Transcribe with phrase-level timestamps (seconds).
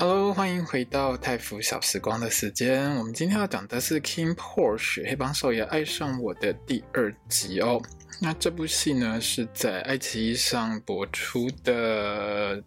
[0.00, 2.94] Hello，欢迎回到泰服小时光的时间。
[2.94, 7.82] 我们今天要讲的是《King Porsche 黑帮少爷爱上我》的第二集哦。
[8.20, 12.62] 那这部戏呢，是在爱奇艺上播出的，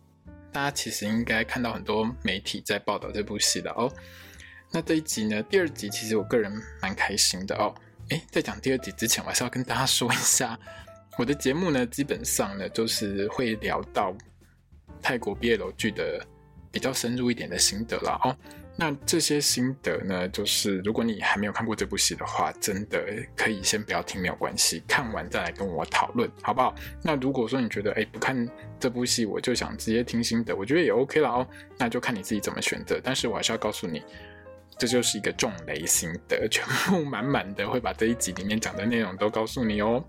[0.52, 3.90] 大家其实应该看到很多媒体在报道这部戏的哦。
[4.70, 7.74] 那这一集呢，第二集其实我个人蛮开心的哦。
[8.10, 10.60] 诶，在讲第二集之前，我还是要跟大家说一下，
[11.18, 14.14] 我的节目呢，基本上呢，就是会聊到
[15.02, 16.22] 泰国 BL 剧的。
[16.72, 18.36] 比较深入一点的心得啦哦，
[18.78, 23.04] 那这些心得呢，就是如果你还没有看过这部戏的话，真的
[23.36, 26.74] 可以先不要听，没有关系，看完再来跟我讨论，好不好？
[27.04, 28.48] 那如果说你觉得哎不看
[28.80, 31.48] 这部戏，我就想直接听心得，我觉得也 OK 了哦，
[31.78, 33.00] 那就看你自己怎么选择。
[33.04, 34.02] 但是我还是要告诉你，
[34.78, 40.04] 这就是一个重雷心得，全部满满的会把这一集里面讲的内容都告诉你哦。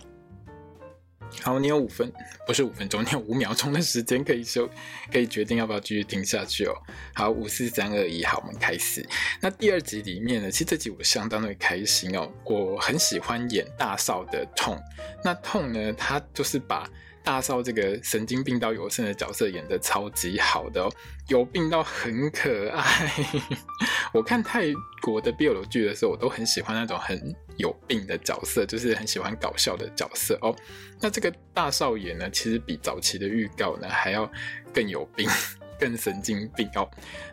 [1.41, 2.13] 好，你有五分，
[2.47, 4.69] 不是五分钟，你有五秒钟的时间可以休，
[5.13, 6.75] 可以决定要不要继续听下去哦。
[7.15, 9.07] 好，五四三二一，好，我们开始。
[9.41, 14.79] 那第二集里面呢，其实这集我相当的开心哦，我很喜欢演大少的痛。
[15.25, 16.89] 那痛呢，他就是把。
[17.25, 20.93] 大少这个神经病到有剩的角色演得超级好的哦，
[21.29, 23.11] 有病到很可爱。
[24.13, 24.67] 我看泰
[25.01, 30.55] 国的 BL 剧的时候，我都很喜欢那种很有病的角色，就是很喜欢搞笑的角色哦。
[31.01, 34.31] 那这个大少爷呢，其实比早期的预告呢还要
[34.75, 35.29] 更有病，
[35.79, 36.91] 更神经病哦。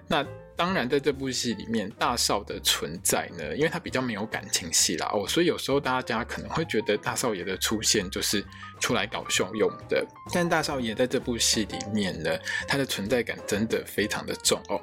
[0.08, 0.26] 那。
[0.59, 8.43] 当然，在这部戏里面，大少的存在呢，因为他比较没有感情戏啦哦，所以有时候大家可能会觉得大少爷的出现就是
[8.77, 10.05] 出来搞笑用的。
[10.33, 12.37] 但大少爷在这部戏里面呢，
[12.67, 14.77] 他的存在感真的非常的重哦。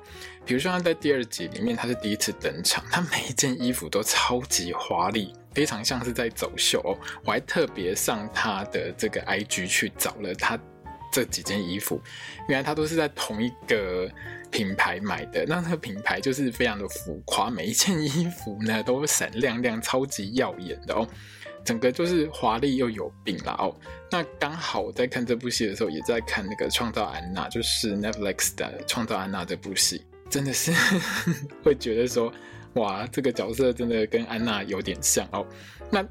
[0.46, 6.96] 比如说他在第二集里面，他是第一次登场，他每一件衣服都超级华丽，非常像是在走秀哦。
[7.22, 10.58] 我还特别上他的这个 IG 去找了他
[11.16, 12.00] 这几件衣服，
[12.48, 14.10] 原来他都是在同一个。
[14.48, 21.06] 品牌买的，那那个品牌就是非常的浮夸，每一件衣服呢都闪亮亮，超级耀眼的哦，
[21.64, 23.76] 整个就是华丽又有病啦哦。
[24.10, 30.72] 那刚好我在看这部戏的时候，也在看那个《创造安娜》，就是 Netflix 的《创造安娜》这部戏，真的是
[31.62, 32.32] 会觉得说，
[32.74, 35.44] 哇，这个角色真的跟安娜有点像哦。
[35.90, 36.06] 那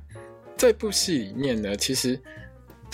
[0.58, 2.20] 这部戏里面呢，其实。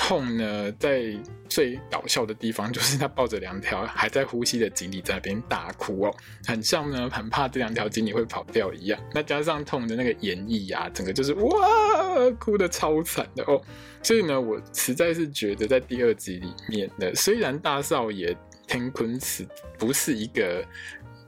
[0.04, 1.16] 痛呢，在
[1.48, 9.00] 最搞笑的地方就是他抱着两条还在呼吸的锦鲤在那边大哭哦，很像呢，很怕这两条锦鲤会跑掉一样。
[9.14, 13.62] 那加上痛的那个演绎啊，整个就是哇，哭得超惨的哦。
[14.02, 18.36] 所以呢，我实在是觉得在第二集里面呢，虽然大少爷
[18.68, 19.48] 天坤是
[19.78, 20.66] 不是一个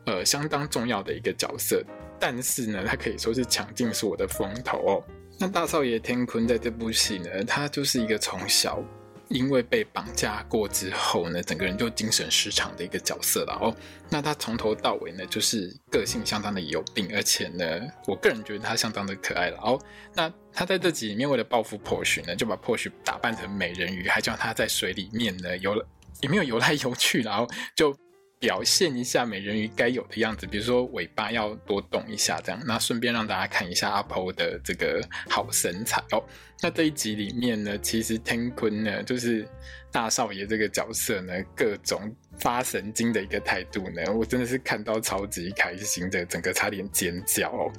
[0.05, 1.83] 呃相当重要的一个角色，
[2.19, 5.03] 但是呢，他可以说是抢尽是我的风头哦。
[5.39, 8.81] 那大少爷天坤在这部戏呢，他就是一个从小
[9.29, 13.75] 因为被绑架过之后呢，整个人就精神失常的一个角色了哦。
[14.09, 17.65] 那他从头到尾呢，就是个性相当的有病，而且呢，
[18.07, 19.79] 我个人觉得他相当的可爱了哦。
[20.13, 25.85] 那他在这集里面为了报复 Porsche 呢，就把 Porsche 打扮成美人鱼，还叫他在水里面呢游了，
[26.21, 27.93] 也没有游来游去，然后就。
[28.43, 32.61] 表现一下美人鱼该有的样子，比如说尾巴要多动一下，这样。
[32.67, 36.21] 那顺便让大家看一下阿婆的这个好身材哦。
[36.61, 39.47] 那这一集里面呢，其实天坤呢，就是
[39.93, 47.71] 大少爷这个角色呢，各种发神经的一个态度呢，我真的是看到超级开心的，整个差点尖叫哦。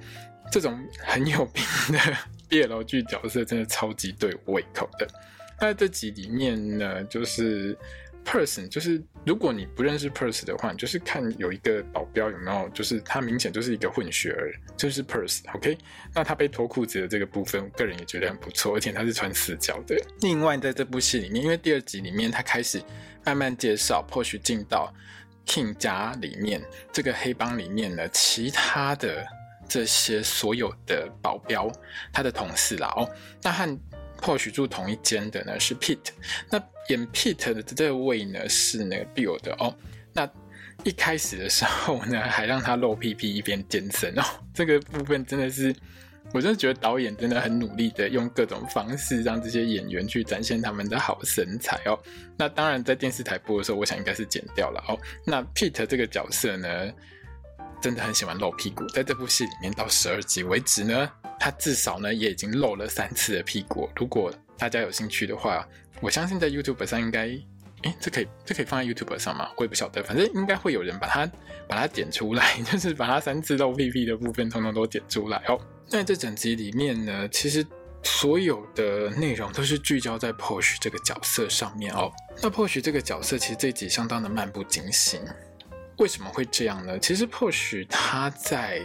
[0.50, 1.98] 这种很有病的
[2.48, 5.06] BL 剧角色，真的超级对胃口的。
[5.60, 7.76] 那这集里面呢，就是。
[8.24, 15.76] Person 就是，如果你不认识 Person 的话，你就是看有一个保镖有没有，就是他明显就是一个混血儿，就是 Person，OK？
[16.14, 19.96] 那他被脱裤子的这个部分，我个人也觉得很不错，而且他是穿死角的。
[20.22, 22.82] 另外，在这部戏里面，因为第二集里面他开始
[23.24, 24.92] 慢慢介绍，Porsche 进到
[25.46, 26.62] King 家里面
[26.92, 29.24] 这个黑帮里面呢，其他的
[29.68, 31.70] 这些所有的保镖，
[32.12, 33.08] 他的同事啦哦，
[33.42, 33.78] 那和。
[34.24, 36.10] 或许住同一间的呢是 Pete，
[36.50, 39.76] 那演 Pete 的这位呢是那个 Bill 的哦。
[40.14, 40.26] 那
[40.82, 44.22] 一开始的时候呢， 还让他露屁屁一边健身哦。
[44.54, 45.74] 这个部分真的是，
[46.32, 51.98] 我真的觉得导演真的很努力的用各种方式让这些演员去展现他们的好身材哦。
[52.38, 54.98] 那当然在电视台播的时候，我想应该是剪掉了哦。
[55.26, 56.90] 那 Pete 这个角色呢，
[57.80, 61.10] 真的很喜欢露屁股，在这部戏里面到十二集为止呢。
[61.44, 63.86] 他至少呢也已经露了三次的屁股。
[63.94, 65.68] 如果大家有兴趣的话，
[66.00, 67.26] 我相信在 YouTube 上应该，
[67.82, 69.50] 诶，这可以这可以放在 YouTube 上吗？
[69.58, 71.30] 我也不晓得，反正应该会有人把它
[71.68, 75.60] 把它剪出来， 就是把它三次露屁屁的部分通通都剪出来哦。
[75.90, 77.62] 那这整集里面呢，其实
[78.02, 82.10] 所有的内容都是聚焦在 Porsche 这个角色上面哦。
[82.42, 85.20] 那 Porsche 这个角色其实这集相当的漫不经心。
[85.98, 86.98] 为什么会这样呢？
[86.98, 88.80] 其实 Porsche 他在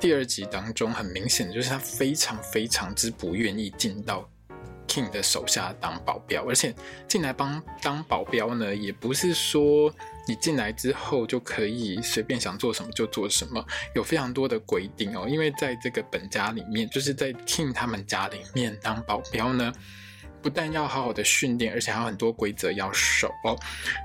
[0.00, 4.28] 第二集当中，很明显的就是他非常非常之不愿意进到
[4.86, 6.74] King 的手下当保镖，而且
[7.08, 9.90] 进来帮当保镖呢，也不是说
[10.28, 13.64] 你进来之后就可以随便想做什么就做什么，
[13.94, 15.26] 有非常多的规定哦。
[15.26, 19.72] 因为在这个本家里面，就是在 King 他们家里面当保镖呢，
[20.42, 23.58] 不但要好好的训练，而且还有很多规则要守哦。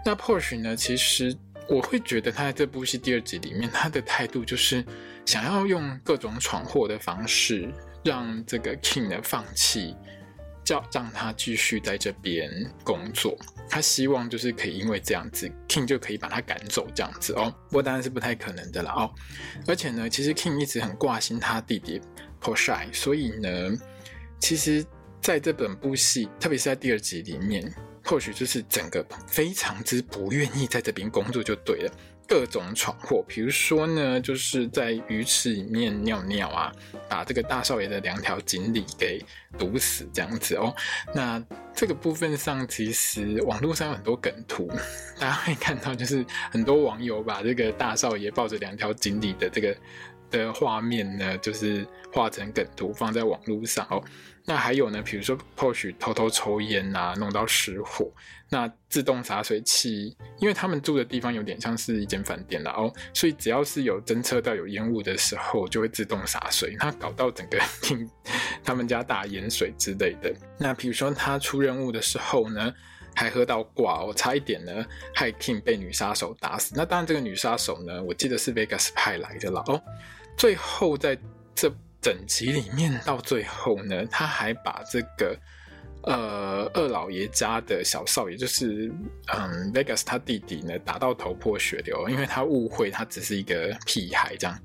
[0.06, 1.36] 那 Porsche 呢，其实。
[1.70, 4.84] 我会觉得他在这部戏第二集里面，他的态度就是
[5.24, 7.72] 想要用各种闯祸的方式，
[8.04, 9.96] 让这个 King 呢放弃，
[10.64, 12.50] 叫让他继续在这边
[12.84, 13.38] 工作。
[13.70, 17.54] 他希望就是可以因为这样子，King 就可以把他赶走这样子哦。
[17.68, 19.14] 不过当然是不太可能的了哦。
[19.68, 22.02] 而且呢，其实 King 一直很挂心他弟弟
[22.42, 23.78] Porsche，所以呢，
[24.40, 24.84] 其实
[25.22, 27.72] 在这本部戏，特别是在第二集里面。
[28.10, 31.92] 或许就是整个非常之不愿意在这边工作就对了，
[32.28, 36.72] 各种闯祸，比如说呢，就是在鱼池里面尿尿啊，
[37.08, 39.24] 把这个大少爷的两条锦鲤给
[39.60, 40.76] 毒死这样子哦。
[41.14, 41.40] 那
[41.76, 44.68] 这个部分上，其实网络上有很多梗图，
[45.22, 49.78] 大家会看到，就是很多网友把这个大少爷抱着两条锦鲤的这个
[50.30, 54.04] 的画面呢，就是画成梗图放在网络上哦。
[54.46, 58.12] 那还有呢，比如说或许偷偷抽烟啊，弄到失火。
[58.52, 66.76] 那自动洒水器，因为他们住的地方有点像是一间饭店啦哦，所以只要是有侦测到有烟雾的时候，就会自动洒水。
[66.80, 67.60] 那搞到整个，
[68.66, 70.34] 他们家大盐水之类的。
[70.58, 72.74] 那比如说他出任务的时候呢，
[73.20, 76.74] 还喝到挂哦，差一点呢害 King 被女杀手打死。
[76.76, 79.82] 那当然这个女杀手呢，我记得是 Vegas 派来的了哦。
[80.38, 81.18] 最后在
[81.54, 81.72] 这。
[82.02, 85.38] 整集里面到最后呢，他还把这个
[86.04, 88.90] 呃二老爷家的小少爷，就是
[89.36, 94.58] 嗯 Vegas 他弟弟呢打到头破血流，因为他误会他只是一个屁孩这样。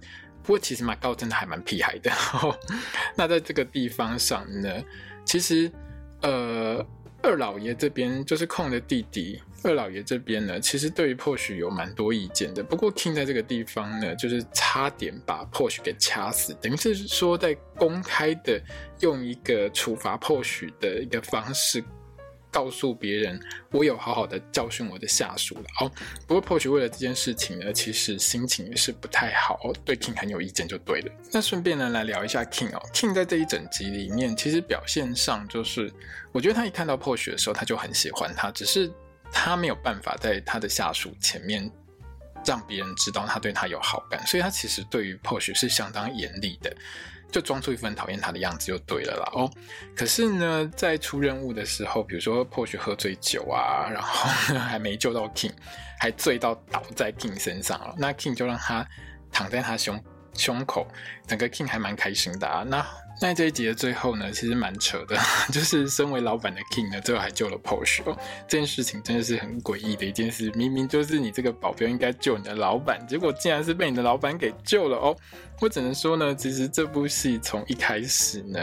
[0.45, 2.13] 不过其实马高真的还蛮屁孩的。
[3.19, 4.73] 那在这个地方上呢，
[5.25, 5.69] 其实
[6.23, 6.87] 呃
[7.25, 9.41] 二老爷这边就是控的弟弟。
[9.63, 12.63] 二老爷这边呢，其实对于 Push 有蛮多意见的。
[12.63, 18.61] 不过 King 在这个地方呢，就是差点把 Push 给掐死，等于是说在公开的
[19.01, 21.83] 用一个处罚 Push 的一个方式，
[22.55, 23.39] 告诉别人
[23.73, 25.65] 我有好好的教训我的下属了。
[25.81, 25.91] 哦，
[26.27, 31.13] 不过 Porsche 为了这件事情呢，其实心情也是不太好，对 King 很有意见就对了。
[31.33, 35.93] 那顺便呢来聊一下 King 哦，King 在这一整集里面，其实表现上就是，
[36.31, 38.89] 我觉得他一看到 Porsche 的时候，他就很喜欢他，只是。
[39.37, 41.69] 他没有办法在他的下属前面
[42.47, 46.73] 让别人知道他对他有好感，所以他其实对于 Porsche 是相当严厉的，
[47.35, 49.29] 就装出一副很讨厌他的样子就对了啦。
[49.35, 49.51] 哦，
[49.97, 55.51] 可是呢，在出任务的时候，比如说破雪喝醉酒啊，然后还没救到 King，
[55.99, 58.87] 还醉到倒在 King 身上了，那 King 就让他
[59.33, 60.01] 躺在他胸
[60.35, 60.87] 胸口，
[61.27, 62.63] 整个 King 还蛮开心的啊。
[62.67, 62.87] 那
[63.21, 65.17] 那这一集的最后呢，其实蛮扯的，
[65.53, 68.19] 就是身为老板的 King 呢，最后还救了 Porsche 哦。
[68.49, 75.17] 这件事情真的是很诡异的一件事，明明就是你这个保镖应该救你的老板，结果竟然是被你的老板给救了哦。
[75.61, 78.61] 我只能说呢，其实这部戏从一开始呢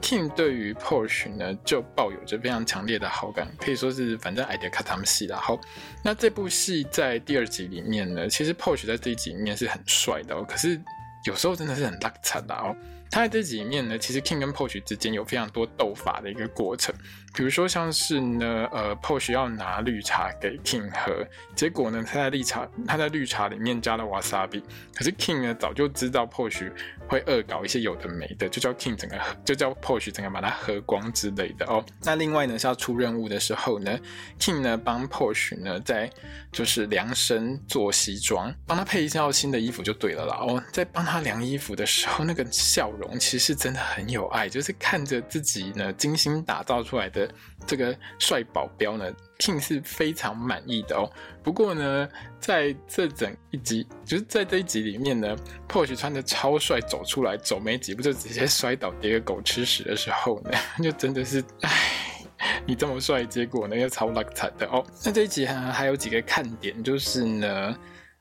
[0.00, 5.38] ，King 对于 Porsche 呢就抱有着非常强烈的好感，可以说是反正爱的卡他们戏啦。
[5.38, 5.60] 好，
[6.02, 10.80] 那这部戏在第二集里面呢，其实 Porsche 在这一集里面是很帅的哦，可是
[11.24, 12.74] 有时候真的是很拉惨的哦。
[13.10, 16.94] 他在这集里面呢，其实 King 跟 Porsche 之间有非常多斗法的一个过程。
[17.32, 24.62] 比如说像是呢，呃，Posh 要拿绿茶给 King 喝，结果呢，他在绿茶他在绿茶里面加了 wasabi，
[24.94, 26.70] 可是 King 呢早就知道 Posh
[27.08, 31.84] 会恶搞一些有的没的，就叫 King 整个就叫 Posh 整个把它喝光之类的哦。
[32.02, 33.98] 那另外呢是要出任务的时候呢
[34.38, 36.10] ，King 呢帮 Posh 呢在
[36.52, 40.62] 就是量身做西装，帮他配一套新的衣服就对了啦哦。
[40.72, 47.19] 在帮他量衣服的时候，那个笑容其实真的很有爱，就是看着自己呢精心打造出来的
[47.66, 49.10] 这个帅保镖呢。
[49.38, 51.10] King 是非常满意的哦。
[51.42, 52.06] 不过呢，
[52.38, 55.34] 在这整一集，就是在这一集里面呢
[55.66, 60.50] ，Porsche 穿的超帅走出来，走没几步就直接摔倒，跌个狗吃屎的时候呢，
[60.84, 62.22] 就真的是，唉，
[62.66, 64.84] 你这么帅，结果呢又超烂惨的哦。
[65.06, 67.78] 那这一集呢还有几个看点，就是呢，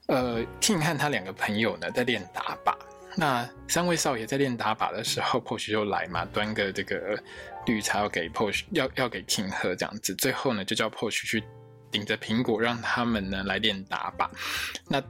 [0.08, 2.74] 呃，King 和他两个朋友呢在练打靶。
[3.19, 7.21] 那三位少爷在练打靶的时候， Poach 就来嘛，端个这个
[7.65, 10.15] 绿茶要给 Poach，要要给 King 喝这样子。
[10.15, 11.43] 最后呢，就叫 Poach 去
[11.91, 14.29] 顶着苹果，让他们呢来练打靶。
[14.88, 15.03] 那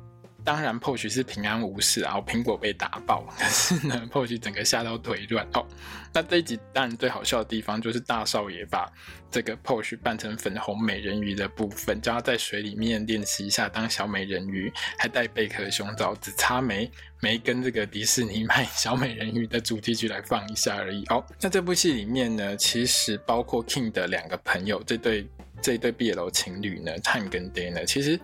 [0.43, 3.23] 当然，Porsche 是平安无事，然后苹果被打爆。
[3.37, 5.65] 可是呢，Porsche 整个吓到腿软哦。
[6.13, 8.91] 那这一集当然最好笑的地方就是大少爷把
[9.29, 21.23] 这个 Porsche 扮成粉红美人鱼的部分，叫他在水里面练习一下当小美人鱼，还戴贝壳胸罩，只差没没跟这个迪士尼买小美人鱼的主题曲来放一下而已哦。
[21.41, 25.27] 那这部戏里面呢，其实包括 King 的两个朋友，这对
[25.61, 28.19] 这一对 BL 情侣呢，Time 跟 Dana，，其实。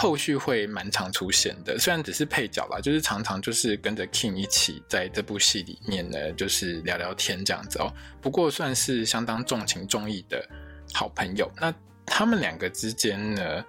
[0.00, 7.92] 后续会蛮常出现的，虽然只是配角啦，就是常常就是跟着 King 一起在这部戏里面呢，就是聊聊天这样子哦。
[8.18, 10.42] 不过算是相当重情重义的
[10.94, 11.52] 好朋友。
[11.60, 11.70] 那
[12.06, 13.62] 他们两个之间呢？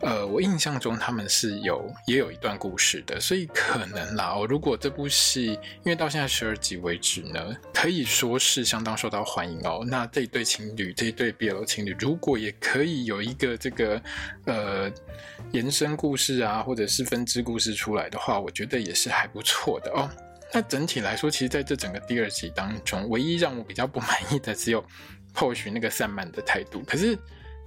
[0.00, 4.46] 呃，我印象中他们是有也有一段故事的，所以可能啦哦。
[4.48, 9.84] 如果这部戏因为到现在十二集为止呢，可以说是相当受到欢迎哦。
[9.84, 14.00] 那这一对情侣，这一对 BL 情侣，如果也可以有一个这个
[14.44, 14.88] 呃
[15.50, 20.08] 延伸故事啊，或者是分支故事出来的话，我觉得也是还不错的哦。
[20.54, 24.84] 那整体来说，其实在这整个第二集当中，唯一让我比较不满意的只有
[25.34, 27.18] 后续那个散漫的态度，可是。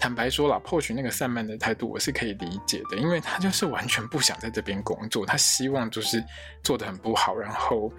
[0.01, 6.23] 坦白说了破许那个散漫的态度我是可以理解的，因为他就是完全不想在这边工作，他希望就是
[6.63, 7.93] 做得很不好，然后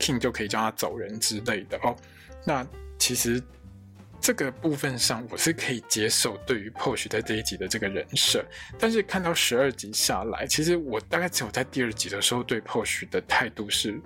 [0.00, 1.94] King 就可以叫他走人之类的哦。
[2.44, 2.66] 那
[2.98, 3.40] 其实
[4.20, 8.44] 这个部分上我是可以接受，对于破许在这一集的这个人设，
[8.76, 13.96] 但是看到十二集下来，其实我大概只有在第二集的时候对破许的态度是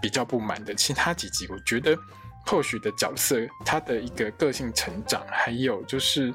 [0.00, 1.98] 比较不满的，其他几集我觉得
[2.44, 6.32] 破许的角色他的一个个性成长，还有就是。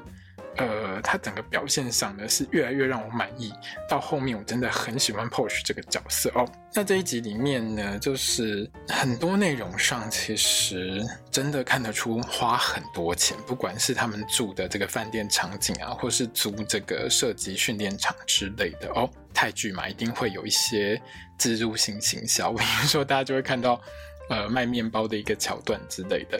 [0.56, 3.52] 呃，他整个表现上呢是越来越让我满意。
[3.88, 6.46] 到后面我真的很喜欢 Porsche 这个角色哦。
[6.74, 19.08] 那这一集里面呢，就是很多内容上其实真的看得出花很多钱，不管是他们住的这个饭店场景啊，或是租这个射击训练场之类的哦。
[19.34, 21.00] 泰剧嘛，一定会有一些
[21.38, 23.80] 置入性行销，比如说大家就会看到
[24.28, 26.38] 呃卖面包的一个桥段之类的。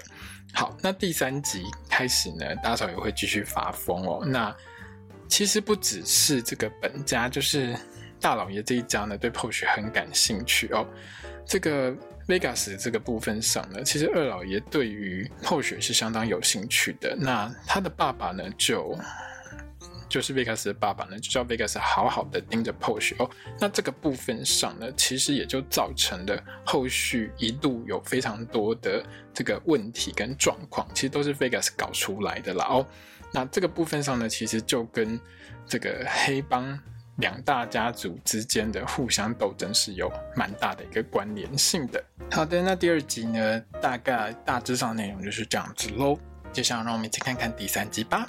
[0.52, 4.25] 好，那第三集开始呢，大嫂也会继续发疯哦。
[4.25, 4.54] 那
[5.28, 7.76] 其实不只是这个本家，就是
[8.21, 10.87] 大老爷这一家呢，对 Porsche 很感兴趣哦。
[11.47, 11.92] 这个
[12.28, 17.16] Vegas 这个部分上呢，其实二老爷对于 Porsche 是相当有兴趣的。
[17.18, 18.99] 那他的爸爸呢，就。
[20.12, 23.31] 就是 Vegas 的爸爸呢，就叫 Vegas 好好的盯着 Porsche 哦。
[23.59, 29.02] 那这个部分上呢，其实也就造成了后续一度有非常多的
[29.33, 32.87] 这个问题跟状况，其实都是 Vegas 搞出来的啦哦。
[33.33, 35.19] 那这个部分上呢，其实就跟
[35.66, 36.78] 这个黑帮
[37.16, 42.04] 两大家族之间的互相斗争是有蛮大的一个关联性的。
[42.31, 46.19] 好的，那第二集呢，大概大致上内容就是这样子喽。
[46.52, 48.28] 接下来让我们一起看看第三集吧。